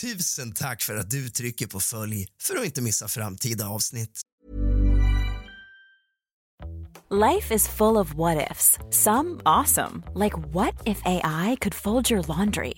[0.00, 4.20] Tusen tack för att du trycker på följ för att inte missa framtida avsnitt.
[7.10, 8.78] Life is full of what ifs.
[8.90, 12.74] Some awesome, like what if AI could fold your laundry?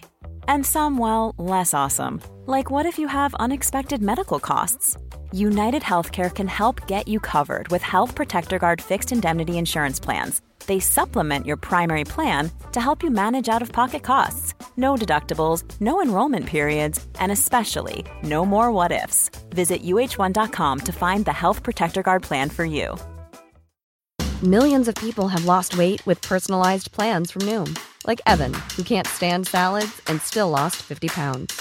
[0.49, 4.97] And some, well, less awesome, like what if you have unexpected medical costs?
[5.33, 10.43] United Healthcare can help get you covered with Health Protector Guard fixed indemnity insurance plans.
[10.67, 14.55] They supplement your primary plan to help you manage out of pocket costs.
[14.77, 19.31] No deductibles, no enrollment periods, and especially no more what ifs.
[19.51, 22.97] Visit uh1.com to find the Health Protector Guard plan for you.
[24.43, 29.07] Millions of people have lost weight with personalized plans from Noom, like Evan, who can't
[29.07, 31.61] stand salads and still lost 50 pounds.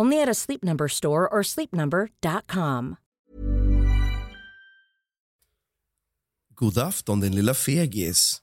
[0.00, 2.96] Only at a Sleep Number store or sleepnumber.com.
[6.54, 8.42] God afton, din lilla fegis.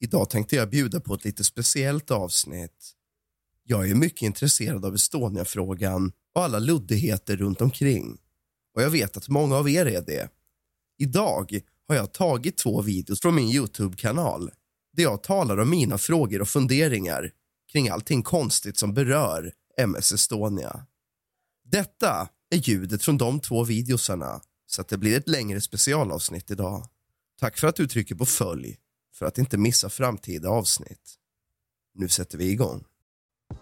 [0.00, 2.94] Idag tänkte jag bjuda på ett lite speciellt avsnitt.
[3.64, 8.18] Jag är mycket intresserad av Estonia-frågan och alla luddigheter runt omkring.
[8.74, 10.28] Och jag vet att många av er är det.
[10.98, 14.50] Idag har jag tagit två videos från min Youtube-kanal
[14.96, 17.30] där jag talar om mina frågor och funderingar
[17.72, 20.86] kring allting konstigt som berör MS Estonia.
[21.64, 26.88] Detta är ljudet från de två videosarna så att det blir ett längre specialavsnitt idag.
[27.40, 28.76] Tack för att du trycker på följ
[29.14, 31.14] för att inte missa framtida avsnitt.
[31.94, 32.84] Nu sätter vi igång.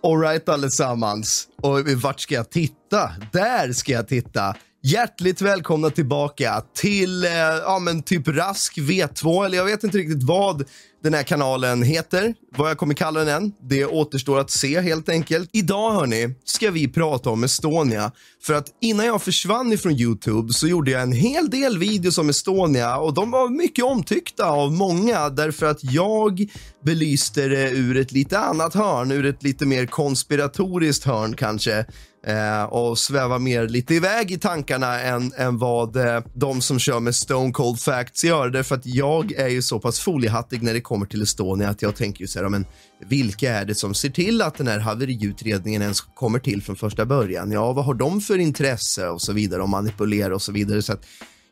[0.02, 1.48] Alright allesammans.
[1.56, 3.12] Och vart ska jag titta?
[3.32, 4.56] Där ska jag titta.
[4.84, 7.30] Hjärtligt välkomna tillbaka till, eh,
[7.64, 10.64] ja men typ Rask V2, eller jag vet inte riktigt vad
[11.02, 12.34] den här kanalen heter.
[12.56, 13.52] Vad jag kommer kalla den än.
[13.68, 15.50] Det återstår att se helt enkelt.
[15.52, 18.12] Idag hörni, ska vi prata om Estonia.
[18.42, 22.28] För att innan jag försvann ifrån Youtube så gjorde jag en hel del videos om
[22.28, 26.46] Estonia och de var mycket omtyckta av många därför att jag
[26.84, 31.86] belyste det ur ett lite annat hörn, ur ett lite mer konspiratoriskt hörn kanske
[32.26, 37.00] eh, och sväva mer lite iväg i tankarna än, än vad eh, de som kör
[37.00, 38.50] med Stone Cold Facts gör.
[38.50, 41.96] Därför att jag är ju så pass foliehattig när det kommer till Estonia att jag
[41.96, 42.66] tänker ju så här, men
[43.06, 47.06] vilka är det som ser till att den här haveriutredningen ens kommer till från första
[47.06, 47.52] början?
[47.52, 50.82] Ja, vad har de för intresse och så vidare och manipulera och så vidare.
[50.82, 51.04] Så att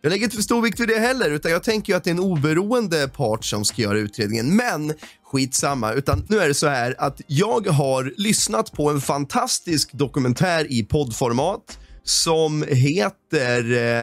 [0.02, 2.10] jag lägger inte för stor vikt vid det heller, utan jag tänker ju att det
[2.10, 4.56] är en oberoende part som ska göra utredningen.
[4.56, 4.94] Men
[5.30, 10.72] skitsamma, utan nu är det så här att jag har lyssnat på en fantastisk dokumentär
[10.72, 14.02] i poddformat som heter eh,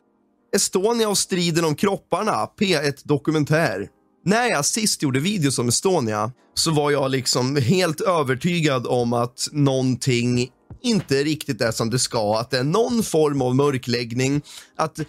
[0.56, 3.88] Estonia och striden om kropparna, P1 Dokumentär.
[4.26, 9.48] När jag sist gjorde videos om Estonia så var jag liksom helt övertygad om att
[9.52, 10.50] någonting
[10.82, 12.40] inte riktigt är som det ska.
[12.40, 14.42] Att det är någon form av mörkläggning.
[14.78, 15.00] Att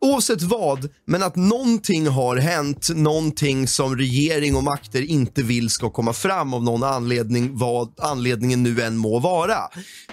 [0.00, 2.88] oavsett vad, men att någonting har hänt.
[2.94, 8.62] Någonting som regering och makter inte vill ska komma fram av någon anledning, vad anledningen
[8.62, 9.58] nu än må vara.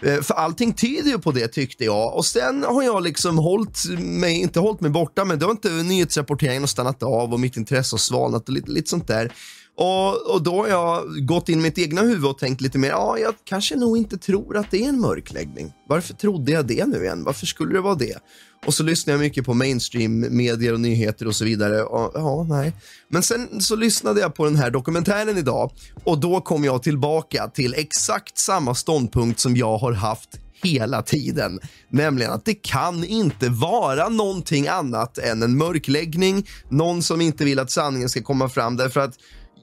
[0.02, 2.16] Eh, för allting tyder ju på det tyckte jag.
[2.16, 5.70] Och sen har jag liksom hållit mig, inte hållit mig borta, men det har inte
[5.70, 9.34] nyhetsrapporteringen stannat av och mitt intresse har svalnat och lite, lite sånt där.
[9.78, 12.90] Och, och, då har jag gått in i mitt egna huvud och tänkt lite mer,
[12.90, 15.74] ja, jag kanske nog inte tror att det är en mörkläggning.
[15.88, 17.24] Varför trodde jag det nu igen?
[17.24, 18.18] Varför skulle det vara det?
[18.66, 21.84] Och så lyssnar jag mycket på mainstream medier och nyheter och så vidare.
[21.84, 22.74] Och, ja, nej.
[23.10, 25.72] Men sen så lyssnade jag på den här dokumentären idag
[26.04, 31.60] och då kom jag tillbaka till exakt samma ståndpunkt som jag har haft hela tiden,
[31.90, 37.60] nämligen att det kan inte vara någonting annat än en mörkläggning, någon som inte vill
[37.60, 39.14] att sanningen ska komma fram därför att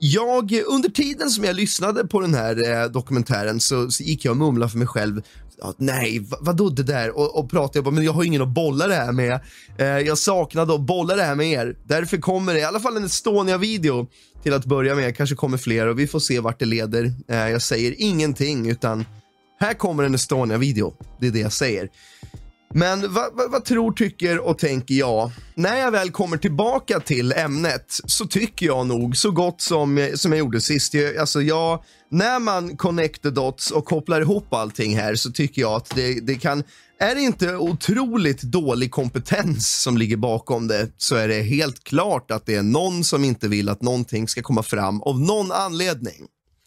[0.07, 4.31] jag, under tiden som jag lyssnade på den här eh, dokumentären så, så, gick jag
[4.31, 5.23] och mumlade för mig själv.
[5.77, 7.17] nej, vadå det där?
[7.19, 9.41] Och, och pratade jag bara, men jag har ingen att bolla det här med.
[9.79, 11.77] Eh, jag saknade att bolla det här med er.
[11.85, 14.07] Därför kommer det i alla fall en Estonia-video
[14.43, 15.17] till att börja med.
[15.17, 17.13] Kanske kommer fler och vi får se vart det leder.
[17.29, 19.05] Eh, jag säger ingenting utan
[19.61, 20.95] här kommer en Estonia-video.
[21.21, 21.89] Det är det jag säger.
[22.77, 25.31] Men vad, vad, vad, tror, tycker och tänker jag?
[25.55, 30.33] När jag väl kommer tillbaka till ämnet så tycker jag nog så gott som, som
[30.33, 30.95] jag gjorde sist.
[30.95, 35.63] Jag, alltså jag, när man connect the dots och kopplar ihop allting här så tycker
[35.63, 36.63] jag att det, det kan
[36.99, 42.31] är det inte otroligt dålig kompetens som ligger bakom det så är det helt klart
[42.31, 46.27] att det är någon som inte vill att någonting ska komma fram av någon anledning.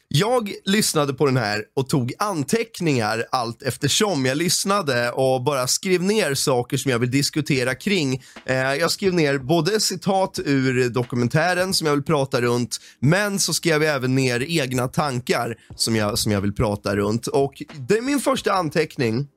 [0.10, 6.04] Jag lyssnade på den här och tog anteckningar allt eftersom jag lyssnade och bara skrev
[6.04, 8.24] ner saker som jag vill diskutera kring.
[8.46, 13.54] Eh, jag skrev ner både citat ur dokumentären som jag vill prata runt, men så
[13.54, 17.28] skrev jag även ner egna tankar som jag, som jag vill prata runt.
[17.28, 19.28] Och det är min första anteckning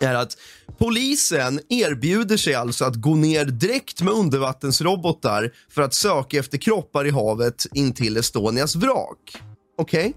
[0.00, 0.36] är att
[0.78, 7.06] polisen erbjuder sig alltså att gå ner direkt med undervattensrobotar för att söka efter kroppar
[7.06, 9.42] i havet intill Estonias vrak.
[9.82, 10.00] Okej?
[10.00, 10.12] Okay?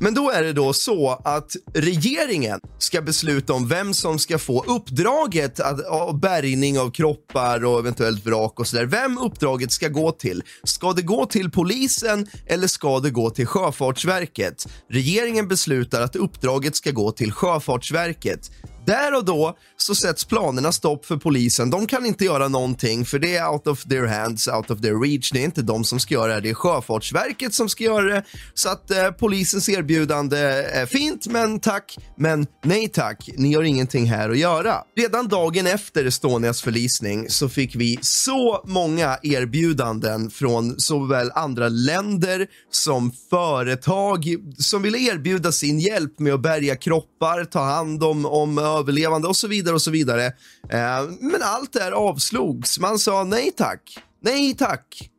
[0.00, 4.64] Men då är det då så att regeringen ska besluta om vem som ska få
[4.64, 8.86] uppdraget av bärgning av kroppar och eventuellt vrak och sådär.
[8.86, 10.42] Vem uppdraget ska gå till.
[10.64, 14.68] Ska det gå till polisen eller ska det gå till Sjöfartsverket?
[14.90, 18.50] Regeringen beslutar att uppdraget ska gå till Sjöfartsverket.
[18.86, 21.70] Där och då så sätts planerna stopp för polisen.
[21.70, 25.00] De kan inte göra någonting för det är out of their hands, out of their
[25.00, 25.30] reach.
[25.30, 28.24] Det är inte de som ska göra det, det är Sjöfartsverket som ska göra det.
[28.54, 33.28] Så att eh, polisens erbjudande är fint, men tack, men nej tack.
[33.36, 34.74] Ni har ingenting här att göra.
[34.96, 42.46] Redan dagen efter Estonias förlisning så fick vi så många erbjudanden från såväl andra länder
[42.70, 48.58] som företag som ville erbjuda sin hjälp med att bärga kroppar, ta hand om, om
[48.78, 50.26] överlevande och så vidare och så vidare.
[50.68, 52.78] Eh, men allt det här avslogs.
[52.78, 53.98] Man sa nej tack.
[54.22, 55.10] Nej tack.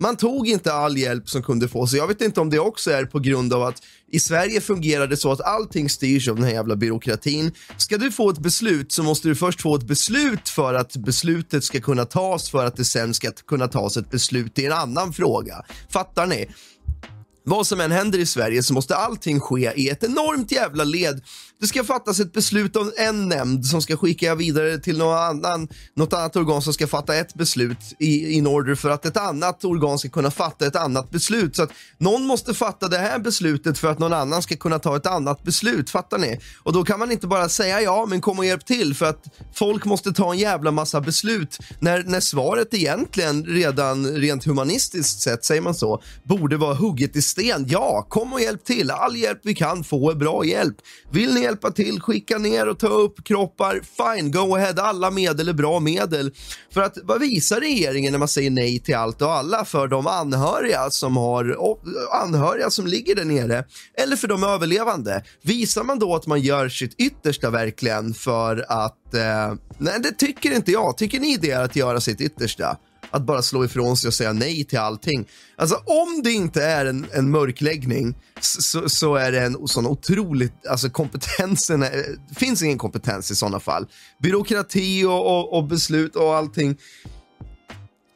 [0.00, 1.92] Man tog inte all hjälp som kunde fås.
[1.92, 3.82] Jag vet inte om det också är på grund av att
[4.12, 7.52] i Sverige fungerar det så att allting styrs av den här jävla byråkratin.
[7.76, 11.64] Ska du få ett beslut så måste du först få ett beslut för att beslutet
[11.64, 15.12] ska kunna tas för att det sen ska kunna tas ett beslut i en annan
[15.12, 15.64] fråga.
[15.88, 16.46] Fattar ni?
[17.46, 21.22] Vad som än händer i Sverige så måste allting ske i ett enormt jävla led
[21.60, 25.68] det ska fattas ett beslut av en nämnd som ska skicka vidare till någon annan,
[25.94, 29.64] något annat organ som ska fatta ett beslut i in order för att ett annat
[29.64, 31.56] organ ska kunna fatta ett annat beslut.
[31.56, 34.96] Så att någon måste fatta det här beslutet för att någon annan ska kunna ta
[34.96, 35.90] ett annat beslut.
[35.90, 36.40] Fattar ni?
[36.62, 39.24] Och då kan man inte bara säga ja, men kom och hjälp till för att
[39.54, 45.44] folk måste ta en jävla massa beslut när, när svaret egentligen redan rent humanistiskt sett,
[45.44, 47.66] säger man så, borde vara hugget i sten.
[47.68, 48.90] Ja, kom och hjälp till.
[48.90, 50.76] All hjälp vi kan få är bra hjälp.
[51.10, 53.80] Vill ni hjälpa till, skicka ner och ta upp kroppar.
[53.96, 54.74] Fine, go ahead.
[54.76, 56.32] Alla medel är bra medel.
[56.70, 60.06] För att vad visar regeringen när man säger nej till allt och alla för de
[60.06, 61.56] anhöriga som har
[62.22, 63.64] anhöriga som ligger där nere
[64.02, 65.24] eller för de överlevande?
[65.42, 70.50] Visar man då att man gör sitt yttersta verkligen för att eh, nej, det tycker
[70.54, 70.96] inte jag.
[70.96, 72.76] Tycker ni det är att göra sitt yttersta?
[73.14, 75.28] Att bara slå ifrån sig och säga nej till allting.
[75.56, 80.66] Alltså om det inte är en, en mörkläggning så, så, är det en sån otroligt,
[80.66, 81.90] alltså kompetensen, är,
[82.28, 83.86] det finns ingen kompetens i sådana fall.
[84.22, 86.76] Byråkrati och, och, och beslut och allting.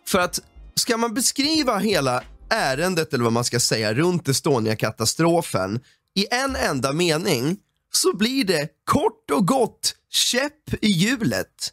[0.07, 0.41] För att
[0.75, 5.81] ska man beskriva hela ärendet eller vad man ska säga runt Estonia-katastrofen
[6.15, 7.57] i en enda mening
[7.93, 11.73] så blir det kort och gott käpp i hjulet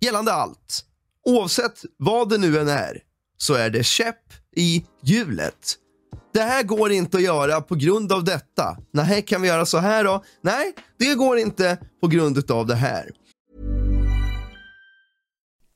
[0.00, 0.84] gällande allt.
[1.28, 2.98] Oavsett vad det nu än är
[3.38, 5.74] så är det käpp i hjulet.
[6.32, 8.76] Det här går inte att göra på grund av detta.
[8.92, 10.24] Nej, kan vi göra så här då?
[10.42, 13.10] Nej, det går inte på grund av det här.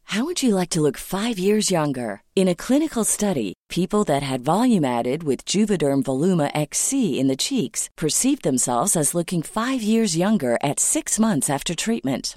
[0.05, 2.21] How would you like to look five years younger?
[2.35, 7.37] In a clinical study, people that had volume added with Juvederm Voluma XC in the
[7.37, 12.37] cheeks perceived themselves as looking five years younger at six months after treatment.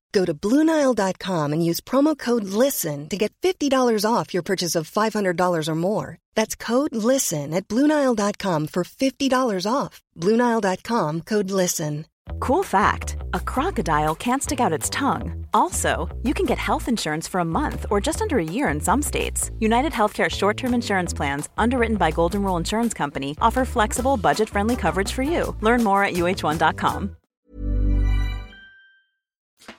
[0.11, 4.89] Go to Bluenile.com and use promo code LISTEN to get $50 off your purchase of
[4.89, 6.17] $500 or more.
[6.35, 10.01] That's code LISTEN at Bluenile.com for $50 off.
[10.17, 12.05] Bluenile.com code LISTEN.
[12.39, 15.45] Cool fact a crocodile can't stick out its tongue.
[15.53, 18.79] Also, you can get health insurance for a month or just under a year in
[18.79, 19.51] some states.
[19.59, 24.49] United Healthcare short term insurance plans, underwritten by Golden Rule Insurance Company, offer flexible, budget
[24.49, 25.55] friendly coverage for you.
[25.61, 27.15] Learn more at uh1.com.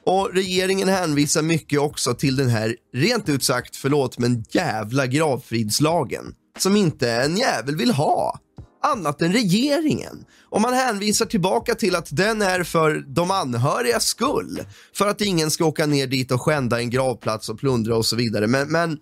[0.07, 6.35] Och regeringen hänvisar mycket också till den här, rent ut sagt, förlåt, men jävla gravfridslagen.
[6.59, 8.39] Som inte en jävel vill ha.
[8.85, 10.25] Annat än regeringen.
[10.51, 14.65] Och man hänvisar tillbaka till att den är för de anhörigas skull.
[14.95, 18.17] För att ingen ska åka ner dit och skända en gravplats och plundra och så
[18.17, 18.47] vidare.
[18.47, 18.99] Men, men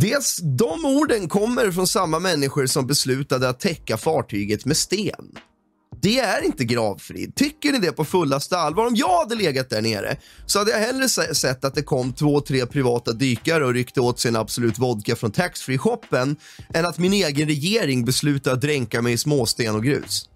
[0.00, 5.34] Dels, de orden kommer från samma människor som beslutade att täcka fartyget med sten.
[6.02, 7.34] Det är inte gravfrid.
[7.34, 8.86] Tycker ni det på fullaste allvar?
[8.86, 10.16] Om jag hade legat där nere
[10.46, 14.20] så hade jag hellre sett att det kom två, tre privata dykare och ryckte åt
[14.20, 16.36] sig en Absolut Vodka från taxfree-shoppen
[16.74, 20.28] än att min egen regering beslutade att dränka mig i småsten och grus.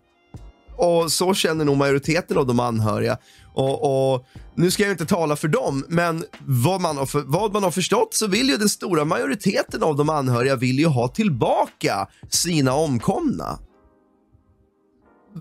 [0.76, 3.18] Och så känner nog majoriteten av de anhöriga.
[3.54, 7.52] Och, och, nu ska jag inte tala för dem, men vad man, har för, vad
[7.52, 11.08] man har förstått så vill ju den stora majoriteten av de anhöriga vill ju ha
[11.08, 13.58] tillbaka sina omkomna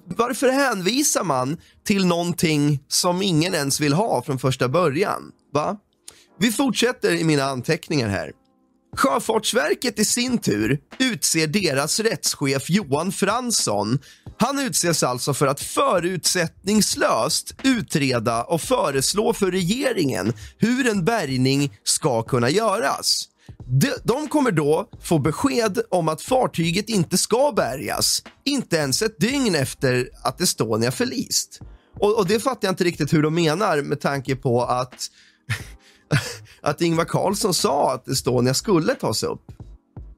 [0.05, 5.31] varför hänvisar man till någonting som ingen ens vill ha från första början?
[5.53, 5.77] Va?
[6.39, 8.31] Vi fortsätter i mina anteckningar här.
[8.97, 13.99] Sjöfartsverket i sin tur utser deras rättschef Johan Fransson.
[14.37, 22.23] Han utses alltså för att förutsättningslöst utreda och föreslå för regeringen hur en bärgning ska
[22.23, 23.29] kunna göras.
[23.81, 29.19] De, de kommer då få besked om att fartyget inte ska bärgas, inte ens ett
[29.19, 31.59] dygn efter att Estonia förlist.
[31.99, 35.11] Och, och det fattar jag inte riktigt hur de menar med tanke på att,
[36.61, 39.51] att Ingvar Carlsson sa att Estonia skulle tas upp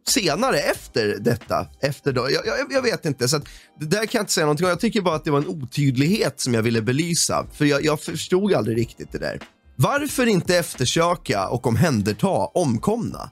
[0.07, 1.67] senare efter detta.
[1.81, 2.31] Efter då.
[2.31, 3.41] Jag, jag, jag vet inte, så
[3.79, 4.69] det där kan jag inte säga någonting om.
[4.69, 8.01] Jag tycker bara att det var en otydlighet som jag ville belysa, för jag, jag
[8.01, 9.41] förstod aldrig riktigt det där.
[9.79, 13.29] Varför inte eftersöka och omhänderta omkomna?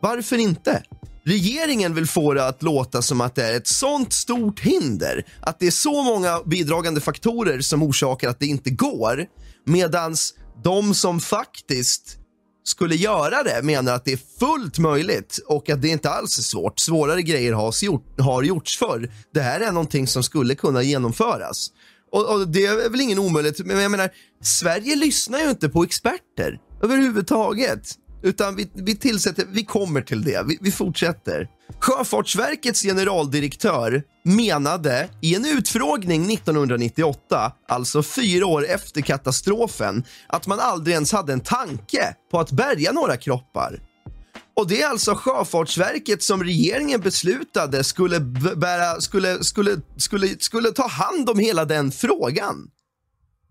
[0.00, 0.82] Varför inte?
[1.24, 5.58] Regeringen vill få det att låta som att det är ett sånt stort hinder, att
[5.58, 9.26] det är så många bidragande faktorer som orsakar att det inte går,
[9.66, 12.18] medans de som faktiskt
[12.64, 16.42] skulle göra det menar att det är fullt möjligt och att det inte alls är
[16.42, 16.78] svårt.
[16.78, 19.10] Svårare grejer har, har gjorts förr.
[19.34, 21.70] Det här är någonting som skulle kunna genomföras.
[22.12, 24.10] Och, och, Det är väl ingen omöjlighet, men jag menar,
[24.42, 27.94] Sverige lyssnar ju inte på experter överhuvudtaget.
[28.22, 31.48] Utan vi, vi tillsätter, vi kommer till det, vi, vi fortsätter.
[31.80, 40.94] Sjöfartsverkets generaldirektör menade i en utfrågning 1998, alltså fyra år efter katastrofen, att man aldrig
[40.94, 43.80] ens hade en tanke på att bärga några kroppar.
[44.58, 50.88] Och det är alltså Sjöfartsverket som regeringen beslutade skulle, bära, skulle, skulle, skulle, skulle ta
[50.88, 52.70] hand om hela den frågan.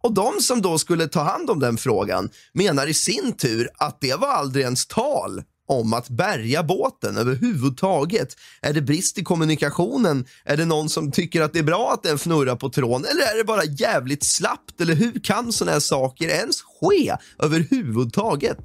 [0.04, 4.02] Och de som då skulle ta hand om den frågan menar i sin tur att
[4.02, 8.36] det var aldrig ens tal om att bärga båten överhuvudtaget.
[8.62, 10.26] Är det brist i kommunikationen?
[10.46, 13.06] Är det någon som tycker att det är bra att den fnurrar på tråden?
[13.12, 14.82] Eller är det bara jävligt slappt?
[14.82, 18.60] Eller hur kan sådana här saker ens ske överhuvudtaget?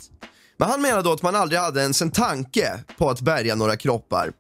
[0.63, 3.77] Men han menar då att man aldrig hade ens en tanke på att bärga några
[3.77, 4.33] kroppar.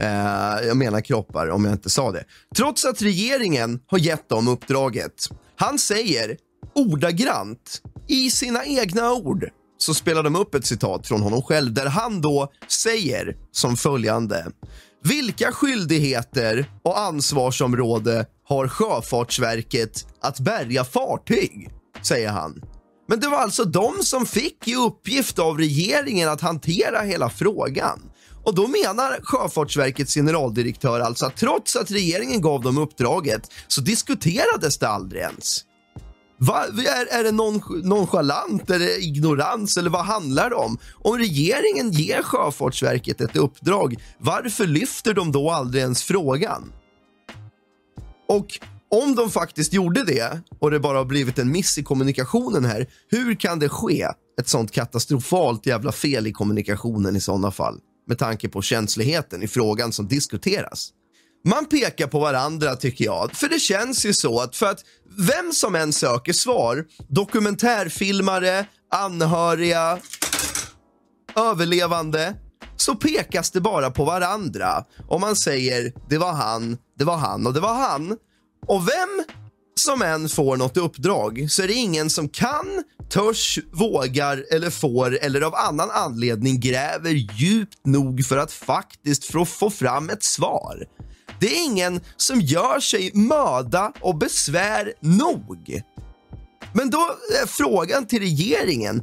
[0.00, 2.24] Eh, jag menar kroppar, om jag inte sa det.
[2.56, 5.28] Trots att regeringen har gett dem uppdraget.
[5.56, 6.36] Han säger
[6.74, 9.48] ordagrant, i sina egna ord,
[9.78, 14.46] så spelar de upp ett citat från honom själv där han då säger som följande.
[15.04, 21.70] Vilka skyldigheter och ansvarsområde har Sjöfartsverket att bärga fartyg?
[22.02, 22.62] Säger han.
[23.08, 28.00] Men det var alltså de som fick i uppgift av regeringen att hantera hela frågan.
[28.44, 34.78] Och då menar Sjöfartsverkets generaldirektör alltså att trots att regeringen gav dem uppdraget så diskuterades
[34.78, 35.64] det aldrig ens.
[36.38, 36.64] Va?
[36.86, 40.78] Är, är det non, nonchalant, är det ignorans eller vad handlar det om?
[40.94, 46.72] Om regeringen ger Sjöfartsverket ett uppdrag, varför lyfter de då aldrig ens frågan?
[48.28, 52.64] Och om de faktiskt gjorde det och det bara har blivit en miss i kommunikationen
[52.64, 54.08] här, hur kan det ske
[54.40, 57.78] ett sånt katastrofalt jävla fel i kommunikationen i sådana fall?
[58.08, 60.90] Med tanke på känsligheten i frågan som diskuteras.
[61.44, 64.80] Man pekar på varandra tycker jag, för det känns ju så att för att
[65.18, 69.98] vem som än söker svar, dokumentärfilmare, anhöriga,
[71.36, 72.34] överlevande,
[72.76, 77.46] så pekas det bara på varandra Om man säger det var han, det var han
[77.46, 78.16] och det var han.
[78.68, 79.24] Och vem
[79.74, 85.18] som än får något uppdrag så är det ingen som kan, törs, vågar eller får
[85.22, 90.86] eller av annan anledning gräver djupt nog för att faktiskt få, fram ett svar.
[91.40, 95.82] Det är ingen som gör sig möda och besvär nog.
[96.72, 99.02] Men då är frågan till regeringen.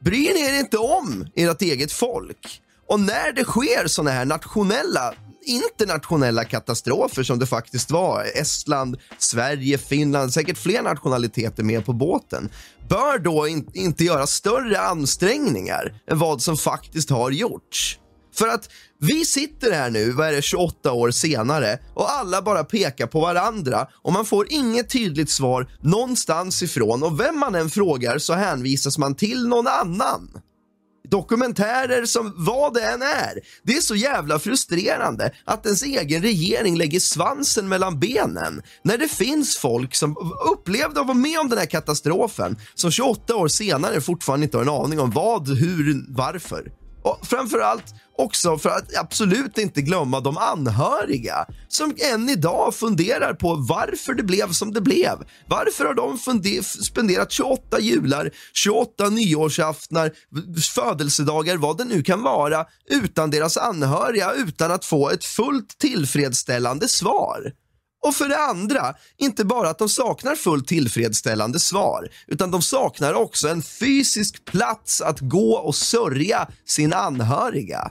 [0.00, 2.60] Bryr ni er inte om ert eget folk?
[2.88, 5.14] Och när det sker såna här nationella
[5.46, 8.24] internationella katastrofer som det faktiskt var.
[8.34, 12.50] Estland, Sverige, Finland, säkert fler nationaliteter med på båten.
[12.88, 17.98] Bör då in, inte göra större ansträngningar än vad som faktiskt har gjorts.
[18.34, 18.68] För att
[19.00, 23.20] vi sitter här nu, vad är det, 28 år senare och alla bara pekar på
[23.20, 28.32] varandra och man får inget tydligt svar någonstans ifrån och vem man än frågar så
[28.32, 30.28] hänvisas man till någon annan
[31.14, 33.40] dokumentärer som vad det än är.
[33.62, 39.08] Det är så jävla frustrerande att ens egen regering lägger svansen mellan benen när det
[39.08, 40.16] finns folk som
[40.52, 44.62] upplevde att vara med om den här katastrofen som 28 år senare fortfarande inte har
[44.62, 46.83] en aning om vad, hur, varför.
[47.04, 47.84] Och framförallt
[48.18, 54.22] också för att absolut inte glömma de anhöriga som än idag funderar på varför det
[54.22, 55.24] blev som det blev.
[55.46, 56.18] Varför har de
[56.84, 60.12] spenderat 28 jular, 28 nyårsaftnar,
[60.74, 66.88] födelsedagar, vad det nu kan vara, utan deras anhöriga, utan att få ett fullt tillfredsställande
[66.88, 67.52] svar?
[68.04, 73.14] Och för det andra, inte bara att de saknar fullt tillfredsställande svar, utan de saknar
[73.14, 77.90] också en fysisk plats att gå och sörja sin anhöriga.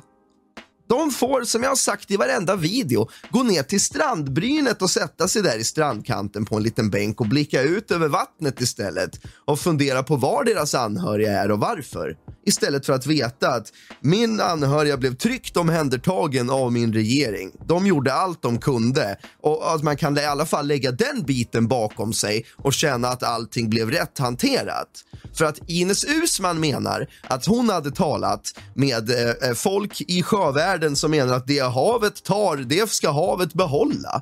[0.90, 5.28] De får, som jag har sagt i varenda video, gå ner till strandbrynet och sätta
[5.28, 9.12] sig där i strandkanten på en liten bänk och blicka ut över vattnet istället
[9.46, 12.18] och fundera på var deras anhöriga är och varför.
[12.46, 17.52] Istället för att veta att min anhöriga blev tryggt omhändertagen av min regering.
[17.66, 21.68] De gjorde allt de kunde och att man kan i alla fall lägga den biten
[21.68, 24.90] bakom sig och känna att allting blev rätt hanterat.
[25.34, 30.96] För att Ines Usman menar att hon hade talat med eh, eh folk i sjövärlden
[30.96, 34.22] som menar att det havet tar, det ska havet behålla.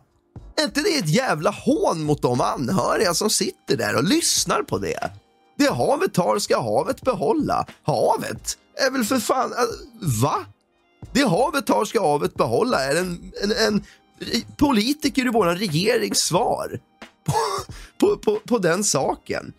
[0.58, 4.78] Är inte det ett jävla hån mot de anhöriga som sitter där och lyssnar på
[4.78, 5.12] det?
[5.62, 7.66] Det havet tar ska havet behålla.
[7.84, 9.52] Havet är väl för fan...
[9.52, 9.58] Äh,
[10.22, 10.46] va?
[11.12, 13.84] Det havet tar ska havet behålla är en, en, en
[14.58, 16.80] politiker i vår regerings svar
[17.26, 17.34] på,
[17.98, 19.54] på, på, på den saken.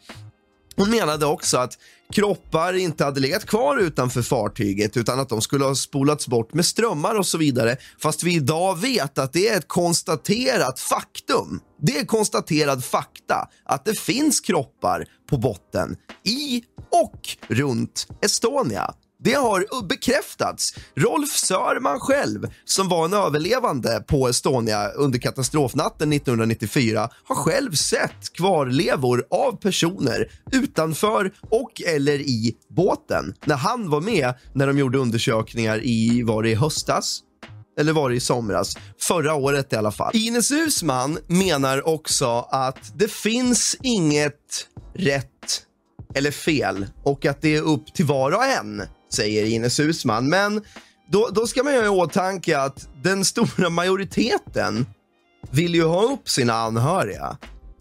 [0.76, 1.78] Hon menade också att
[2.12, 6.66] kroppar inte hade legat kvar utanför fartyget utan att de skulle ha spolats bort med
[6.66, 7.76] strömmar och så vidare.
[7.98, 11.60] Fast vi idag vet att det är ett konstaterat faktum.
[11.80, 18.94] Det är konstaterad fakta att det finns kroppar på botten i och runt Estonia.
[19.24, 20.74] Det har bekräftats.
[20.94, 28.32] Rolf Sörman själv, som var en överlevande på Estonia under katastrofnatten 1994, har själv sett
[28.32, 34.98] kvarlevor av personer utanför och eller i båten när han var med när de gjorde
[34.98, 37.20] undersökningar i, var det i höstas?
[37.78, 38.76] Eller var det i somras?
[39.00, 40.16] Förra året i alla fall.
[40.16, 45.28] Ines Usman menar också att det finns inget rätt
[46.14, 50.28] eller fel och att det är upp till var och en säger Ines Husman.
[50.28, 50.62] Men
[51.10, 54.86] då, då ska man ju ha i åtanke att den stora majoriteten
[55.50, 57.36] vill ju ha upp sina anhöriga.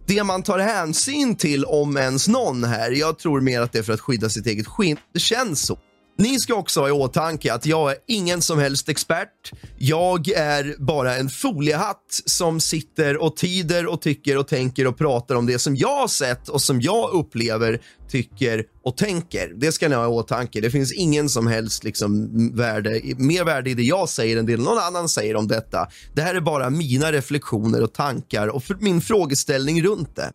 [0.06, 3.82] Det man tar hänsyn till, om ens någon här, jag tror mer att det är
[3.82, 4.96] för att skydda sitt eget skinn.
[5.12, 5.78] Det känns så.
[6.18, 9.52] Ni ska också ha i åtanke att jag är ingen som helst expert.
[9.78, 15.34] Jag är bara en foliehatt som sitter och tider och tycker och tänker och pratar
[15.34, 19.52] om det som jag har sett och som jag upplever, tycker och tänker.
[19.56, 20.60] Det ska ni ha i åtanke.
[20.60, 24.56] Det finns ingen som helst liksom värde, mer värde i det jag säger än det
[24.56, 25.88] någon annan säger om detta.
[26.14, 30.30] Det här är bara mina reflektioner och tankar och min frågeställning runt det.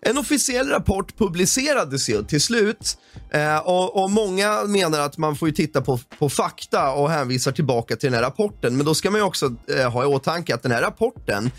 [0.00, 2.98] En officiell rapport publicerades ju till slut
[3.32, 7.96] eh, och, och, många menar att man får titta på, på fakta och hänvisar tillbaka
[7.96, 8.76] till den här rapporten.
[8.76, 11.50] Men då ska man också eh, ha i åtanke att den här rapporten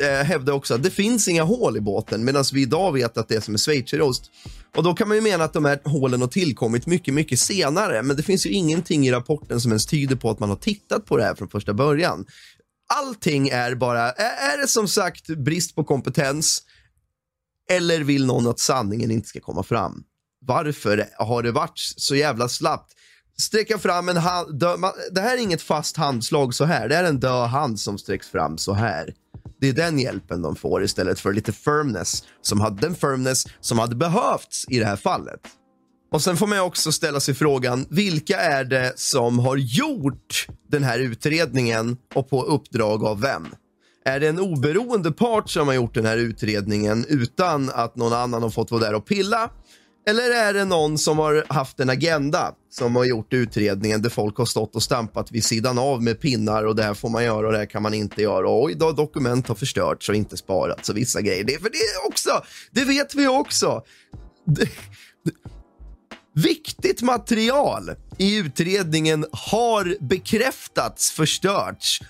[0.00, 3.28] eh, hävdar också att det finns inga hål i båten medan vi idag vet att
[3.28, 4.30] det är som är schweizerost.
[4.76, 8.02] Och då kan man ju mena att de här hålen har tillkommit mycket, mycket senare.
[8.02, 11.06] Men det finns ju ingenting i rapporten som ens tyder på att man har tittat
[11.06, 12.26] på det här från första början.
[12.94, 16.62] Allting är bara, är det som sagt brist på kompetens
[17.70, 20.04] eller vill någon att sanningen inte ska komma fram?
[20.46, 22.92] Varför har det varit så jävla slappt?
[23.38, 24.60] Sträcka fram en hand.
[25.10, 26.88] det här är inget fast handslag så här.
[26.88, 29.14] Det är en död hand som sträcks fram så här.
[29.60, 33.78] Det är den hjälpen de får istället för lite firmness som hade den firmness som
[33.78, 35.40] hade behövts i det här fallet.
[36.12, 40.84] Och sen får man också ställa sig frågan, vilka är det som har gjort den
[40.84, 43.46] här utredningen och på uppdrag av vem?
[44.04, 48.42] Är det en oberoende part som har gjort den här utredningen utan att någon annan
[48.42, 49.50] har fått vara där och pilla?
[50.08, 54.36] Eller är det någon som har haft en agenda som har gjort utredningen där folk
[54.36, 57.46] har stått och stampat vid sidan av med pinnar och det här får man göra
[57.46, 58.48] och det här kan man inte göra.
[58.48, 61.44] Och oj då, dokument har förstörts och inte sparats och vissa grejer.
[61.44, 62.30] Det, för det också,
[62.70, 63.82] det vet vi också.
[64.46, 64.68] Det,
[65.24, 65.32] det,
[66.34, 72.00] viktigt material i utredningen har bekräftats förstörts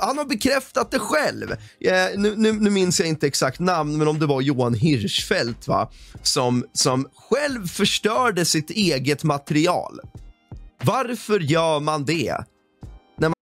[0.00, 1.50] han har bekräftat det själv.
[1.50, 5.68] Eh, nu, nu, nu, minns jag inte exakt namn, men om det var Johan Hirschfeldt
[5.68, 5.90] va?
[6.22, 10.00] Som, som själv förstörde sitt eget material.
[10.84, 12.36] Varför gör man det?
[13.18, 13.32] Man...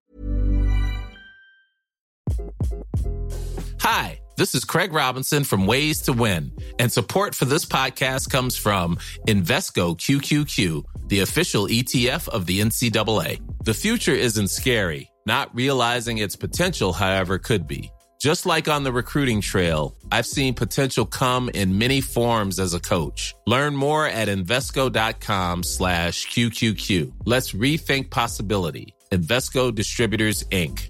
[3.81, 8.57] Hi, this is Craig Robinson from Ways to Win, and support for this podcast comes
[8.57, 13.39] from Invesco QQQ, the official ETF of the NCAA.
[13.65, 17.91] The future isn't scary Not realizing its potential, however, could be.
[18.19, 22.79] Just like on the recruiting trail, I've seen potential come in many forms as a
[22.79, 23.33] coach.
[23.47, 27.13] Learn more at Invesco.com slash QQQ.
[27.25, 28.93] Let's rethink possibility.
[29.11, 30.89] Investco Distributors, Inc.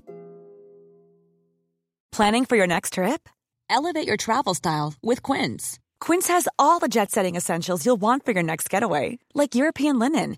[2.11, 3.29] Planning for your next trip?
[3.69, 5.77] Elevate your travel style with Quince.
[5.99, 9.99] Quince has all the jet setting essentials you'll want for your next getaway, like European
[9.99, 10.37] linen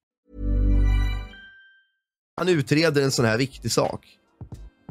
[2.37, 4.17] Han utreder en sån här viktig sak.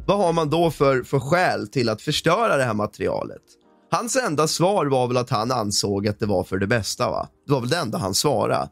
[0.07, 3.43] Vad har man då för, för skäl till att förstöra det här materialet?
[3.91, 7.11] Hans enda svar var väl att han ansåg att det var för det bästa.
[7.11, 7.29] va?
[7.47, 8.71] Det var väl det enda han svarade.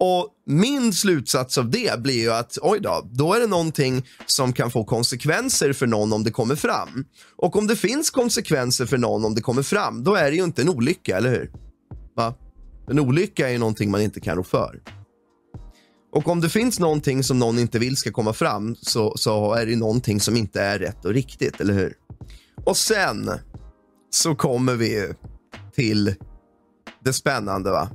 [0.00, 4.52] Och min slutsats av det blir ju att oj då, då är det någonting som
[4.52, 7.04] kan få konsekvenser för någon om det kommer fram.
[7.36, 10.44] Och om det finns konsekvenser för någon om det kommer fram, då är det ju
[10.44, 11.52] inte en olycka, eller hur?
[12.16, 12.34] Va?
[12.90, 14.80] En olycka är ju någonting man inte kan rå för.
[16.12, 19.66] Och om det finns någonting som någon inte vill ska komma fram så, så är
[19.66, 21.94] det någonting som inte är rätt och riktigt, eller hur?
[22.64, 23.30] Och sen
[24.10, 25.12] så kommer vi
[25.74, 26.14] till
[27.04, 27.70] det spännande.
[27.70, 27.90] va?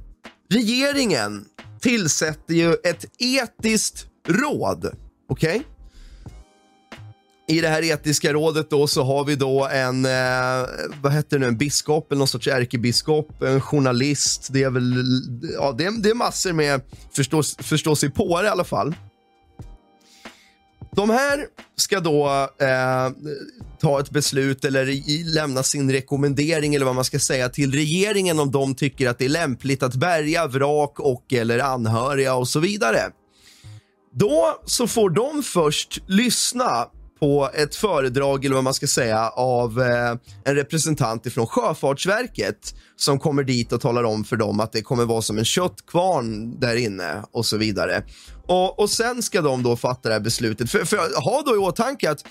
[0.50, 1.46] Regeringen
[1.82, 4.96] tillsätter ju ett etiskt råd.
[5.30, 5.56] Okej?
[5.56, 5.75] Okay?
[7.48, 10.66] I det här etiska rådet då så har vi då en, eh,
[11.02, 14.48] vad heter det nu, en biskop eller någon sorts ärkebiskop, en journalist.
[14.52, 15.06] Det är väl,
[15.54, 16.82] ja det är, det är massor med
[17.16, 18.96] förstås, förstås i på det i alla fall.
[20.96, 23.10] De här ska då eh,
[23.82, 28.40] ta ett beslut eller i, lämna sin rekommendering eller vad man ska säga till regeringen
[28.40, 32.60] om de tycker att det är lämpligt att bärga vrak och eller anhöriga och så
[32.60, 33.00] vidare.
[34.14, 36.88] Då så får de först lyssna
[37.20, 43.20] på ett föredrag, eller vad man ska säga, av eh, en representant ifrån Sjöfartsverket som
[43.20, 46.76] kommer dit och talar om för dem att det kommer vara som en köttkvarn där
[46.76, 48.04] inne och så vidare.
[48.48, 50.72] Och, och sen ska de då fatta det här beslutet.
[50.72, 52.26] För, för ha då i åtanke att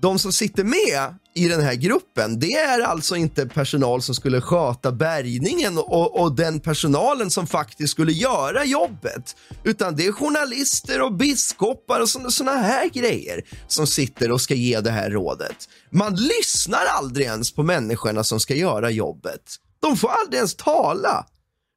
[0.00, 4.40] de som sitter med i den här gruppen, det är alltså inte personal som skulle
[4.40, 9.36] sköta bärgningen och, och, den personalen som faktiskt skulle göra jobbet.
[9.64, 14.80] Utan det är journalister och biskopar och sådana här grejer som sitter och ska ge
[14.80, 15.68] det här rådet.
[15.90, 19.42] Man lyssnar aldrig ens på människorna som ska göra jobbet.
[19.80, 21.26] De får aldrig ens tala.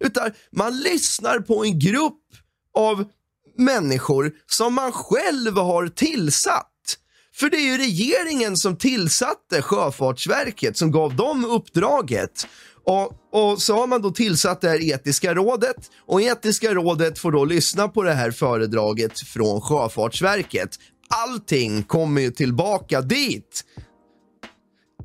[0.04, 2.20] Utan man lyssnar på en grupp
[2.78, 3.06] av
[3.58, 6.73] människor som man själv har tillsatt
[7.36, 12.48] för det är ju regeringen som tillsatte Sjöfartsverket som gav dem uppdraget.
[12.86, 17.32] Och, och, så har man då tillsatt det här etiska rådet och etiska rådet får
[17.32, 20.70] då lyssna på det här föredraget från Sjöfartsverket.
[21.10, 23.64] Allting kommer ju tillbaka dit.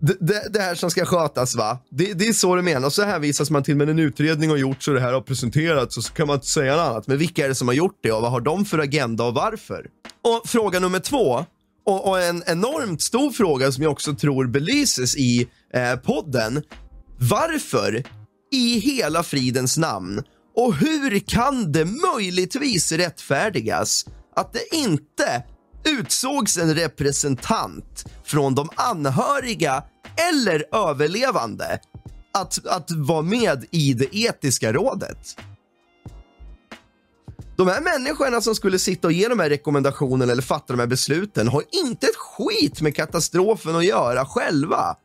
[0.00, 1.78] Det, det, det, här som ska skötas va?
[1.90, 2.94] Det, det är så det menas.
[2.94, 6.04] Så hänvisas man till men en utredning har gjorts och det här har presenterats och
[6.04, 7.06] så kan man inte säga något annat.
[7.06, 9.34] Men vilka är det som har gjort det och vad har de för agenda och
[9.34, 9.86] varför?
[10.22, 11.44] Och fråga nummer två
[11.88, 16.62] och, och, en enormt stor fråga som jag också tror belyses i eh, podden.
[17.18, 18.04] Varför
[18.52, 20.22] i hela fridens namn
[20.56, 25.44] och hur kan det möjligtvis rättfärdigas att det inte
[25.84, 29.84] utsågs en representant från de anhöriga
[30.30, 31.80] eller överlevande
[32.34, 35.36] att, att vara med i det etiska rådet?
[37.58, 40.86] De här människorna som skulle sitta och ge de här rekommendationerna eller fatta de här
[40.86, 44.96] besluten har inte ett skit med katastrofen att göra själva.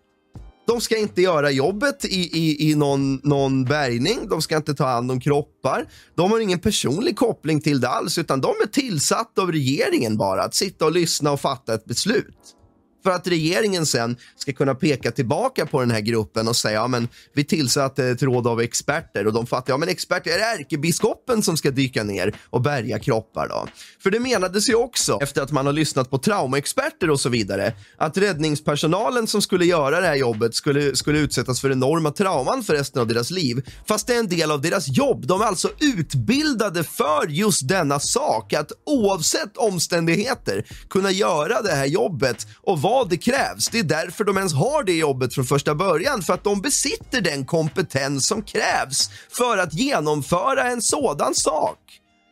[0.67, 4.27] De ska inte göra jobbet i, i, i någon, någon bärgning.
[4.29, 5.85] De ska inte ta hand om kroppar.
[6.15, 10.43] De har ingen personlig koppling till det alls, utan de är tillsatta av regeringen bara
[10.43, 12.55] att sitta och lyssna och fatta ett beslut
[13.03, 16.87] för att regeringen sen ska kunna peka tillbaka på den här gruppen och säga ja,
[16.87, 20.43] men vi tillsatte ett råd av experter och de fattar ja, men experter är det
[20.43, 23.67] ärkebiskopen som ska dyka ner och bärga kroppar då?
[23.99, 27.73] För det menades ju också efter att man har lyssnat på traumaexperter och så vidare
[27.97, 32.73] att räddningspersonalen som skulle göra det här jobbet skulle, skulle utsättas för enorma trauman för
[32.73, 33.69] resten av deras liv.
[33.87, 35.27] Fast det är en del av deras jobb.
[35.27, 41.85] De är alltså utbildade för just denna sak, att oavsett omständigheter kunna göra det här
[41.85, 43.69] jobbet och vara vad det krävs.
[43.69, 47.21] Det är därför de ens har det jobbet från första början, för att de besitter
[47.21, 51.79] den kompetens som krävs för att genomföra en sådan sak.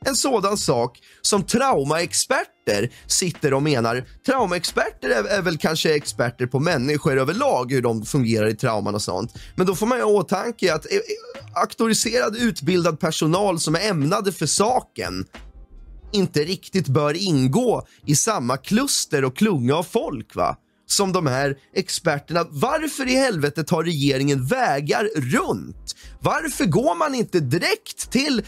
[0.06, 4.06] En sådan sak som traumaexperter sitter och menar.
[4.26, 9.02] Traumaexperter är, är väl kanske experter på människor överlag, hur de fungerar i trauman och
[9.02, 9.34] sånt.
[9.56, 13.90] Men då får man ju ha åtanke att eh, eh, auktoriserad utbildad personal som är
[13.90, 15.26] ämnade för saken
[16.14, 20.58] inte riktigt bör ingå i samma kluster och klunga av folk va?
[20.92, 22.46] som de här experterna.
[22.50, 25.96] Varför i helvete tar regeringen vägar runt?
[26.20, 28.46] Varför går man inte direkt till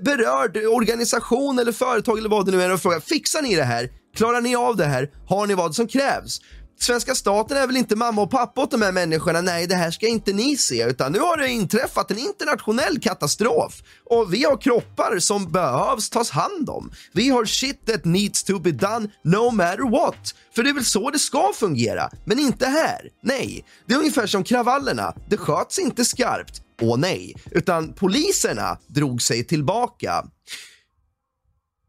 [0.00, 3.90] berörd organisation eller företag eller vad det nu är och frågar fixar ni det här?
[4.16, 5.10] Klarar ni av det här?
[5.28, 6.40] Har ni vad som krävs?
[6.80, 9.40] Svenska staten är väl inte mamma och pappa åt de här människorna.
[9.40, 13.82] Nej, det här ska inte ni se, utan nu har det inträffat en internationell katastrof
[14.10, 16.92] och vi har kroppar som behövs tas hand om.
[17.12, 20.34] Vi har shit that needs to be done no matter what.
[20.54, 23.08] För det är väl så det ska fungera, men inte här.
[23.22, 25.14] Nej, det är ungefär som kravallerna.
[25.28, 26.62] Det sköts inte skarpt.
[26.80, 30.24] Åh nej, utan poliserna drog sig tillbaka.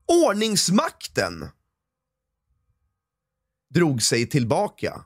[0.08, 1.50] Ordningsmakten
[3.74, 5.02] drog sig tillbaka.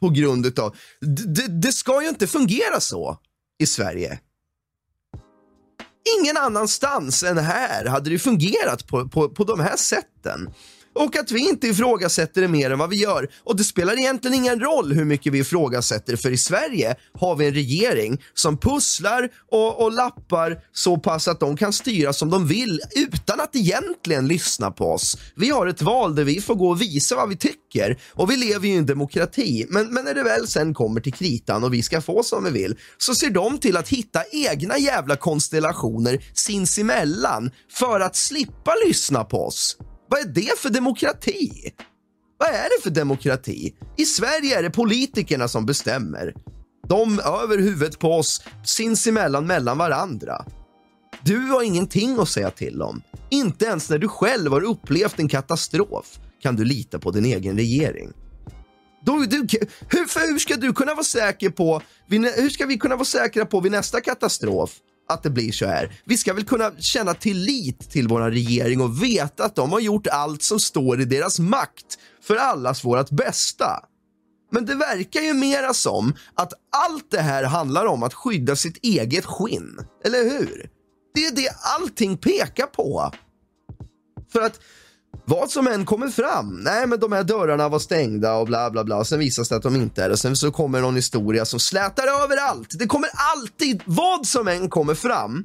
[0.00, 0.76] På grund av...
[1.00, 3.18] Det, det ska ju inte fungera så
[3.58, 4.20] i Sverige.
[6.20, 10.50] Ingen annanstans än här hade det fungerat på, på, på de här sätten
[10.96, 13.28] och att vi inte ifrågasätter det mer än vad vi gör.
[13.44, 17.46] Och det spelar egentligen ingen roll hur mycket vi ifrågasätter för i Sverige har vi
[17.46, 22.48] en regering som pusslar och, och lappar så pass att de kan styra som de
[22.48, 25.18] vill utan att egentligen lyssna på oss.
[25.36, 28.36] Vi har ett val där vi får gå och visa vad vi tycker och vi
[28.36, 29.66] lever ju i en demokrati.
[29.68, 32.50] Men, men när det väl sen kommer till kritan och vi ska få som vi
[32.50, 39.24] vill så ser de till att hitta egna jävla konstellationer sinsemellan för att slippa lyssna
[39.24, 39.76] på oss.
[40.08, 41.72] Vad är det för demokrati?
[42.38, 43.74] Vad är det för demokrati?
[43.96, 46.34] I Sverige är det politikerna som bestämmer.
[46.88, 50.44] De över huvudet på oss, sinsemellan mellan varandra.
[51.22, 53.02] Du har ingenting att säga till om.
[53.30, 57.56] Inte ens när du själv har upplevt en katastrof kan du lita på din egen
[57.56, 58.12] regering.
[59.04, 59.36] Då, du,
[59.90, 63.60] hur, hur ska du kunna vara säker på, hur ska vi kunna vara säkra på
[63.60, 64.70] vid nästa katastrof
[65.08, 66.00] att det blir så här.
[66.04, 70.06] Vi ska väl kunna känna tillit till vår regering och veta att de har gjort
[70.06, 73.84] allt som står i deras makt för allas vårt bästa.
[74.52, 76.52] Men det verkar ju mera som att
[76.86, 80.70] allt det här handlar om att skydda sitt eget skinn, eller hur?
[81.14, 83.12] Det är det allting pekar på.
[84.32, 84.60] För att
[85.24, 86.60] vad som än kommer fram.
[86.60, 89.04] Nej, men de här dörrarna var stängda och bla bla bla.
[89.04, 90.16] Sen visas det att de inte är det.
[90.16, 92.78] Sen så kommer någon historia som slätar över allt.
[92.78, 95.44] Det kommer alltid, vad som än kommer fram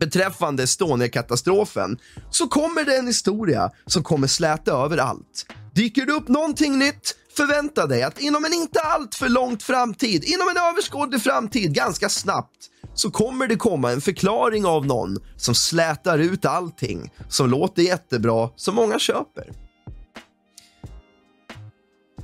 [0.00, 1.98] beträffande Estonia-katastrofen
[2.30, 5.46] så kommer det en historia som kommer släta över allt.
[5.74, 10.24] Dyker det upp någonting nytt förvänta dig att inom en inte allt för långt framtid,
[10.24, 15.54] inom en överskådlig framtid, ganska snabbt så kommer det komma en förklaring av någon som
[15.54, 19.52] slätar ut allting som låter jättebra, som många köper.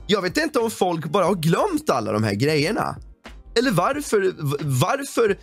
[0.06, 2.96] Jag vet inte om folk bara har glömt alla de här grejerna.
[3.58, 4.32] Eller varför,
[4.80, 5.38] varför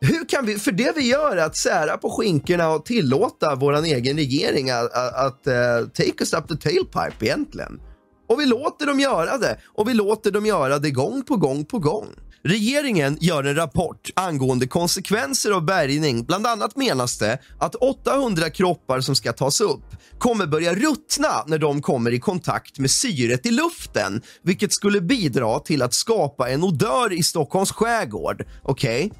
[0.00, 3.84] hur kan vi, för det vi gör är att sära på skinkorna och tillåta vår
[3.84, 7.80] egen regering att, att, att uh, take us up the tailpipe egentligen.
[8.28, 11.64] Och vi låter dem göra det och vi låter dem göra det gång på gång
[11.64, 12.06] på gång.
[12.42, 16.24] Regeringen gör en rapport angående konsekvenser av bärgning.
[16.24, 19.84] Bland annat menas det att 800 kroppar som ska tas upp
[20.18, 25.58] kommer börja ruttna när de kommer i kontakt med syret i luften, vilket skulle bidra
[25.58, 28.44] till att skapa en odör i Stockholms skärgård.
[28.62, 29.06] Okej?
[29.06, 29.18] Okay?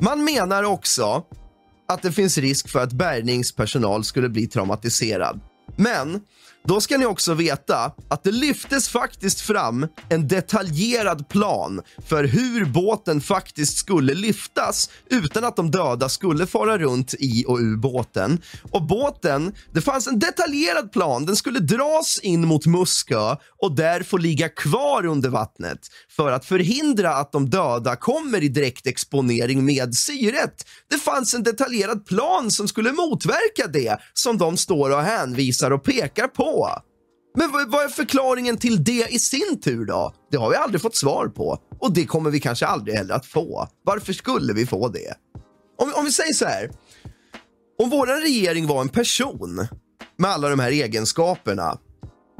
[0.00, 1.24] Man menar också
[1.88, 5.40] att det finns risk för att bärgningspersonal skulle bli traumatiserad.
[5.76, 6.20] Men
[6.68, 12.64] då ska ni också veta att det lyftes faktiskt fram en detaljerad plan för hur
[12.64, 18.40] båten faktiskt skulle lyftas utan att de döda skulle fara runt i och ur båten.
[18.70, 21.26] Och båten, det fanns en detaljerad plan.
[21.26, 25.78] Den skulle dras in mot Muskö och där få ligga kvar under vattnet
[26.16, 30.66] för att förhindra att de döda kommer i direkt exponering med syret.
[30.90, 35.84] Det fanns en detaljerad plan som skulle motverka det som de står och hänvisar och
[35.84, 36.53] pekar på
[37.36, 40.14] men vad är förklaringen till det i sin tur då?
[40.30, 43.26] Det har vi aldrig fått svar på och det kommer vi kanske aldrig heller att
[43.26, 43.68] få.
[43.84, 45.14] Varför skulle vi få det?
[45.78, 46.70] Om, om vi säger så här.
[47.82, 49.66] Om vår regering var en person
[50.16, 51.78] med alla de här egenskaperna,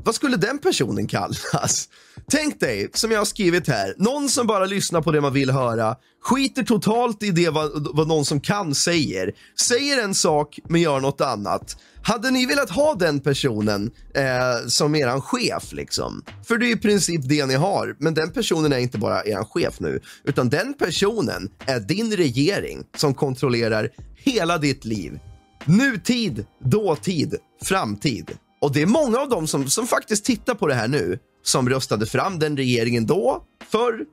[0.04, 1.88] vad skulle den personen kallas?
[2.30, 5.50] Tänk dig, som jag har skrivit här, någon som bara lyssnar på det man vill
[5.50, 10.80] höra, skiter totalt i det vad, vad någon som kan säger, säger en sak men
[10.80, 11.76] gör något annat.
[12.02, 15.72] Hade ni velat ha den personen eh, som eran chef?
[15.72, 16.22] liksom?
[16.44, 17.96] För det är i princip det ni har.
[17.98, 22.84] Men den personen är inte bara eran chef nu, utan den personen är din regering
[22.96, 25.18] som kontrollerar hela ditt liv.
[25.64, 28.38] Nutid, dåtid, framtid.
[28.64, 31.68] Och det är många av dem som, som faktiskt tittar på det här nu som
[31.68, 34.04] röstade fram den regeringen då, förr,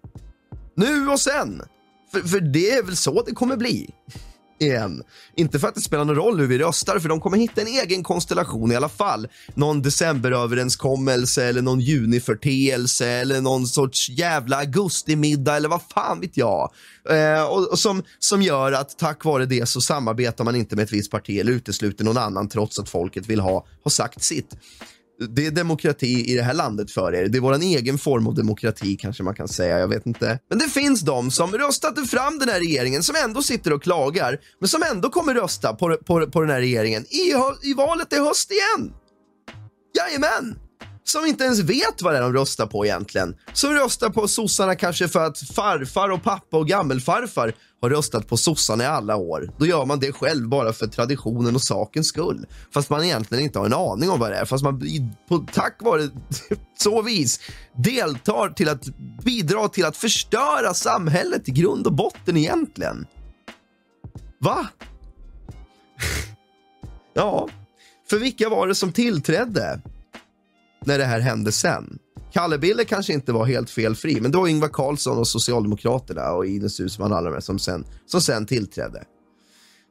[0.76, 1.62] nu och sen.
[2.12, 3.90] För, för det är väl så det kommer bli
[4.62, 5.04] igen.
[5.36, 7.68] Inte för att det spelar någon roll hur vi röstar, för de kommer hitta en
[7.68, 9.28] egen konstellation i alla fall.
[9.54, 16.72] Någon decemberöverenskommelse eller någon juniförteelse eller någon sorts jävla augustimiddag eller vad fan vet jag.
[17.10, 20.84] Eh, och, och, som, som gör att tack vare det så samarbetar man inte med
[20.84, 24.56] ett visst parti eller utesluter någon annan trots att folket vill ha, ha sagt sitt
[25.30, 27.28] det är demokrati i det här landet för er.
[27.28, 29.80] Det är vår egen form av demokrati kanske man kan säga.
[29.80, 30.40] Jag vet inte.
[30.50, 34.40] Men det finns de som röstade fram den här regeringen som ändå sitter och klagar,
[34.60, 37.34] men som ändå kommer rösta på, på, på den här regeringen i,
[37.70, 38.94] i valet i höst igen.
[39.98, 40.56] Jajamän!
[41.12, 43.36] Som inte ens vet vad det är de röstar på egentligen.
[43.54, 48.38] Som röstar på sossarna kanske för att farfar och pappa och gammelfarfar har röstat på
[48.38, 49.52] sossarna i alla år.
[49.58, 52.46] Då gör man det själv bara för traditionen och sakens skull.
[52.74, 54.46] Fast man egentligen inte har en aning om vad det är.
[54.46, 54.82] Fast man
[55.28, 56.10] på, tack vare
[56.78, 57.40] så vis
[57.76, 58.86] deltar till att
[59.24, 63.06] bidra till att förstöra samhället i grund och botten egentligen.
[64.40, 64.68] Va?
[67.14, 67.50] ja,
[68.10, 69.82] för vilka var det som tillträdde?
[70.86, 72.00] När det här hände sen.
[72.34, 76.80] Kalle-Bille kanske inte var helt felfri, men det var Ingvar Carlsson och Socialdemokraterna och Ines
[76.80, 79.04] Uusmann och alla de som sen, som sen tillträdde.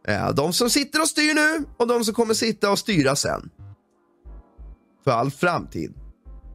[0.08, 3.50] Eh, de som sitter och styr nu och de som kommer sitta och styra sen.
[5.04, 5.94] För all framtid.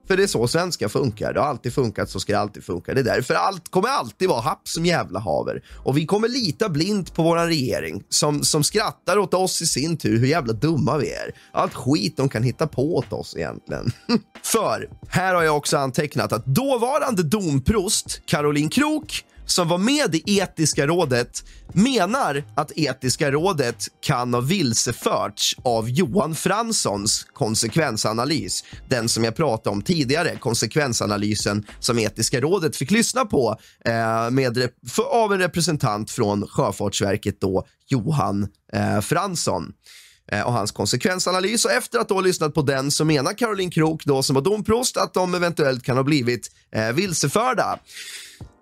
[0.07, 1.33] För det är så svenska funkar.
[1.33, 2.93] Det har alltid funkat, så ska det alltid funka.
[2.93, 5.63] Det är därför allt kommer alltid vara happ som jävla haver.
[5.83, 9.97] Och vi kommer lita blint på vår regering som, som skrattar åt oss i sin
[9.97, 11.31] tur hur jävla dumma vi är.
[11.51, 13.91] Allt skit de kan hitta på åt oss egentligen.
[14.43, 20.39] För här har jag också antecknat att dåvarande domprost Caroline Krook som var med i
[20.39, 28.63] Etiska rådet menar att Etiska rådet kan ha vilseförts av Johan Franssons konsekvensanalys.
[28.89, 33.55] Den som jag pratade om tidigare, konsekvensanalysen som Etiska rådet fick lyssna på
[33.85, 40.53] eh, med, för, av en representant från Sjöfartsverket, då, Johan eh, Fransson eh, Eh, och
[40.53, 41.65] hans konsekvensanalys.
[41.65, 44.41] Och efter att då ha lyssnat på den så menar Caroline Krook, då, som var
[44.41, 47.79] domprost, att de eventuellt kan ha blivit eh, vilseförda.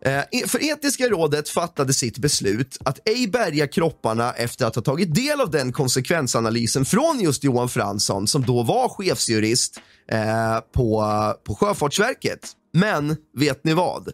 [0.06, 5.16] Eh, för Etiska rådet fattade sitt beslut att ej bärga kropparna efter att ha tagit
[5.16, 9.80] del av den konsekvensanalysen från just Johan Fransson som då var chefsjurist
[10.12, 11.06] eh, på,
[11.44, 12.52] på Sjöfartsverket.
[12.74, 14.10] Men vet ni vad?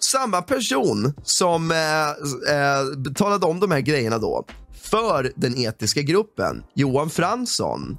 [0.00, 2.08] Samma person som eh,
[2.54, 4.46] eh, talade om de här grejerna då
[4.82, 7.98] för den etiska gruppen, Johan Fransson,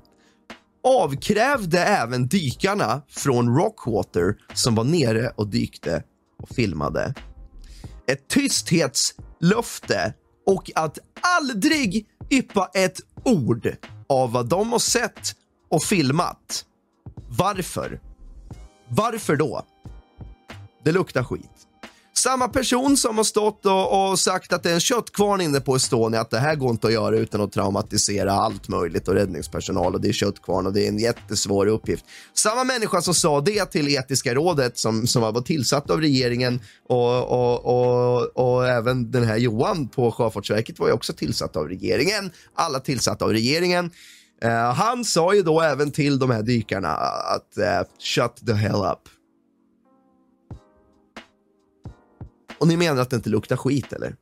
[0.83, 6.03] avkrävde även dykarna från Rockwater som var nere och dykte
[6.41, 7.13] och filmade
[8.07, 10.13] ett tysthetslöfte
[10.45, 13.75] och att aldrig yppa ett ord
[14.09, 15.35] av vad de har sett
[15.69, 16.65] och filmat.
[17.29, 18.01] Varför?
[18.89, 19.65] Varför då?
[20.83, 21.67] Det luktar skit.
[22.15, 25.75] Samma person som har stått och, och, sagt att det är en köttkvarn inne på
[25.75, 29.93] Estonia, att det här går inte att göra utan att traumatisera allt möjligt och räddningspersonal
[29.93, 32.05] och det är köttkvarn och det är en jättesvår uppgift.
[32.33, 37.23] Samma människa som sa det till etiska rådet som, som var tillsatt av regeringen och,
[37.23, 42.31] och, och, och även den här Johan på Sjöfartsverket var ju också tillsatt av regeringen.
[42.55, 43.91] Alla tillsatta av regeringen.
[44.45, 46.89] Uh, han sa ju då även till de här dykarna
[47.35, 49.12] att uh, shut the hell up.
[52.63, 54.15] Och ni menar att det inte luktar skit eller?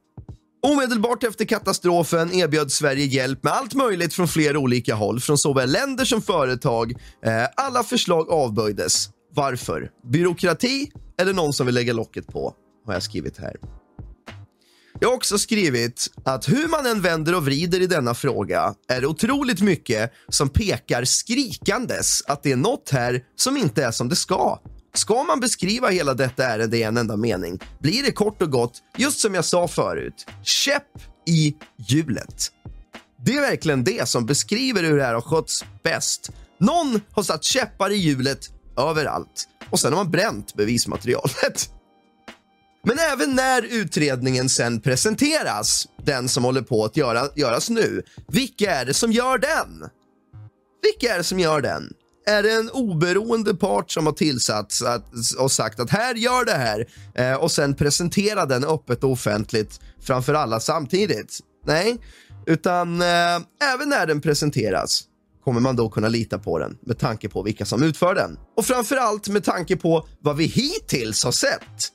[0.68, 5.72] Omedelbart efter katastrofen erbjöd Sverige hjälp med allt möjligt från flera olika håll, från såväl
[5.72, 6.92] länder som företag.
[7.26, 9.10] Eh, alla förslag avböjdes.
[9.34, 9.89] Varför?
[10.12, 12.54] Byråkrati eller någon som vill lägga locket på,
[12.86, 13.56] har jag skrivit här.
[15.00, 19.02] Jag har också skrivit att hur man än vänder och vrider i denna fråga är
[19.02, 24.10] det otroligt mycket som pekar skrikandes att det är något här som inte är som
[24.10, 24.60] det ska.
[24.94, 28.84] Ska man beskriva hela detta ärende i en enda mening blir det kort och gott,
[28.98, 30.88] just som jag sa förut, käpp
[31.28, 32.52] i hjulet.
[33.26, 36.32] Det är verkligen det som beskriver hur det här har skötts bäst.
[36.60, 41.70] Någon har satt käppar i hjulet överallt och sen har man bränt bevismaterialet.
[42.84, 48.76] Men även när utredningen sen presenteras, den som håller på att göra, göras nu, vilka
[48.76, 49.89] är det som gör den?
[50.82, 51.94] Vilka är det som gör den?
[52.26, 55.05] Är det en oberoende part som har tillsatts att,
[55.39, 59.80] och sagt att här, gör det här eh, och sen presentera den öppet och offentligt
[60.01, 61.39] framför alla samtidigt.
[61.65, 61.97] Nej,
[62.45, 63.36] utan eh,
[63.74, 65.03] även när den presenteras
[65.43, 68.38] kommer man då kunna lita på den med tanke på vilka som utför den.
[68.57, 71.91] Och framför allt med tanke på vad vi hittills har sett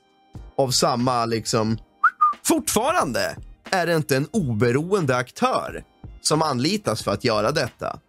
[0.59, 1.79] av samma liksom
[2.45, 3.37] fortfarande
[3.71, 5.85] är det inte en oberoende aktör
[6.23, 8.01] som anlitas för att göra detta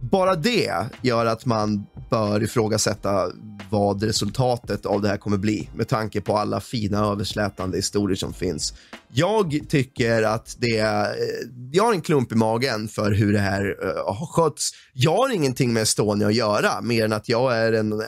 [0.00, 0.72] bara det
[1.02, 3.30] gör att man bör ifrågasätta
[3.70, 8.32] vad resultatet av det här kommer bli med tanke på alla fina överslätande historier som
[8.32, 8.74] finns.
[9.12, 13.38] Jag tycker att det är, eh, jag har en klump i magen för hur det
[13.38, 14.70] här uh, har skötts.
[14.92, 18.00] Jag har ingenting med Estonia att göra mer än att jag är en uh,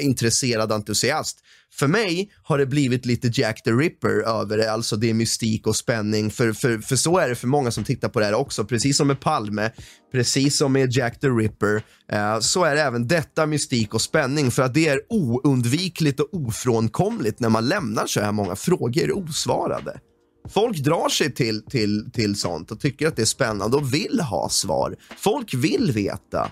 [0.00, 1.38] intresserad entusiast
[1.78, 5.66] för mig har det blivit lite Jack the Ripper över det, alltså det är mystik
[5.66, 6.30] och spänning.
[6.30, 8.96] För, för, för så är det för många som tittar på det här också, precis
[8.96, 9.70] som med Palme,
[10.12, 14.50] precis som med Jack the Ripper, eh, så är det även detta mystik och spänning
[14.50, 20.00] för att det är oundvikligt och ofrånkomligt när man lämnar så här många frågor osvarade.
[20.48, 24.20] Folk drar sig till, till, till sånt och tycker att det är spännande och vill
[24.20, 24.96] ha svar.
[25.16, 26.50] Folk vill veta.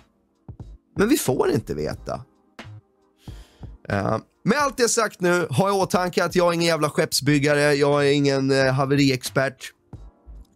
[0.99, 2.25] Men vi får inte veta.
[3.93, 7.75] Uh, med allt det sagt nu, ha i åtanke att jag är ingen jävla skeppsbyggare,
[7.75, 9.73] jag är ingen eh, haveriexpert.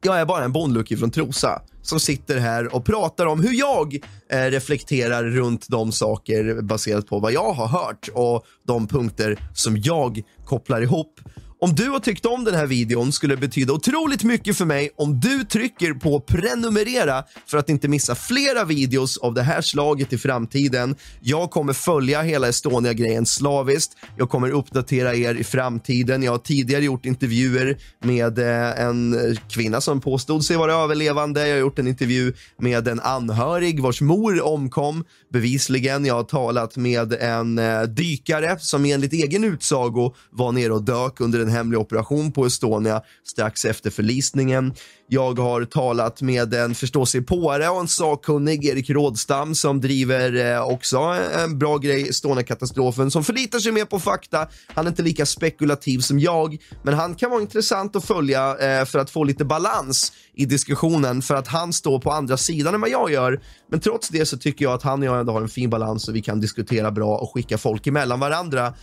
[0.02, 3.94] Jag är bara en bondlucki från Trosa som sitter här och pratar om hur jag
[4.30, 9.76] eh, reflekterar runt de saker baserat på vad jag har hört och de punkter som
[9.76, 11.20] jag kopplar ihop.
[11.58, 14.90] Om du har tyckt om den här videon skulle det betyda otroligt mycket för mig
[14.96, 20.12] om du trycker på prenumerera för att inte missa flera videos av det här slaget
[20.12, 20.96] i framtiden.
[21.20, 23.96] Jag kommer följa hela Estonia-grejen slaviskt.
[24.16, 26.22] Jag kommer uppdatera er i framtiden.
[26.22, 31.48] Jag har tidigare gjort intervjuer med eh, en kvinna som påstod sig vara överlevande.
[31.48, 36.04] Jag har gjort en intervju med en anhörig vars mor omkom bevisligen.
[36.04, 41.20] Jag har talat med en eh, dykare som enligt egen utsago var nere och dök
[41.20, 44.74] under en hemlig operation på Estonia strax efter förlisningen.
[45.08, 50.98] Jag har talat med en förståsigpåare och en sakkunnig, Erik Rådstam, som driver eh, också
[51.44, 54.48] en bra grej, Estonia-katastrofen, som förlitar sig mer på fakta.
[54.74, 58.84] Han är inte lika spekulativ som jag, men han kan vara intressant att följa eh,
[58.84, 62.80] för att få lite balans i diskussionen, för att han står på andra sidan än
[62.80, 63.40] vad jag gör.
[63.70, 66.08] Men trots det så tycker jag att han och jag ändå har en fin balans
[66.08, 68.74] och vi kan diskutera bra och skicka folk emellan varandra.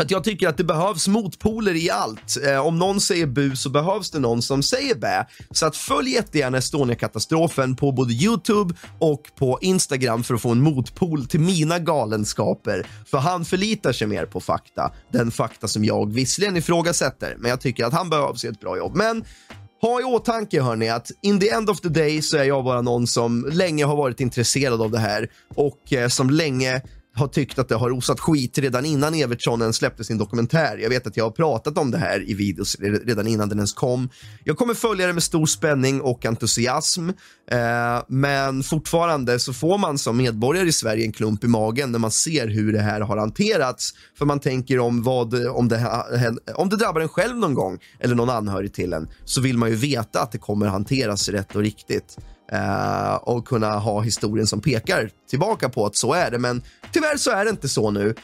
[0.00, 2.36] För att jag tycker att det behövs motpoler i allt.
[2.46, 5.26] Eh, om någon säger bu så behövs det någon som säger bä.
[5.50, 10.62] Så att följ jättegärna Estonia-katastrofen på både Youtube och på Instagram för att få en
[10.62, 12.86] motpol till mina galenskaper.
[13.06, 14.92] För han förlitar sig mer på fakta.
[15.12, 18.76] Den fakta som jag visserligen ifrågasätter, men jag tycker att han behövs i ett bra
[18.76, 18.96] jobb.
[18.96, 19.24] Men
[19.82, 22.82] ha i åtanke hörni att in the end of the day så är jag bara
[22.82, 26.82] någon som länge har varit intresserad av det här och eh, som länge
[27.20, 30.78] har tyckt att det har osat skit redan innan Evertsson ens släppte sin dokumentär.
[30.78, 33.72] Jag vet att jag har pratat om det här i videos redan innan den ens
[33.72, 34.08] kom.
[34.44, 37.08] Jag kommer följa det med stor spänning och entusiasm,
[37.50, 41.98] eh, men fortfarande så får man som medborgare i Sverige en klump i magen när
[41.98, 43.94] man ser hur det här har hanterats.
[44.18, 46.02] För man tänker om vad, om det,
[46.54, 49.70] om det drabbar en själv någon gång eller någon anhörig till en, så vill man
[49.70, 52.16] ju veta att det kommer hanteras rätt och riktigt.
[52.52, 56.38] Eh, och kunna ha historien som pekar tillbaka på att så är det.
[56.38, 58.14] Men tyvärr så är det inte så nu.